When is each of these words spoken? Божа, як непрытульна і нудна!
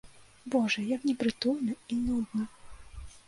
Божа, 0.53 0.85
як 0.95 1.01
непрытульна 1.09 1.75
і 1.97 1.97
нудна! 2.07 2.43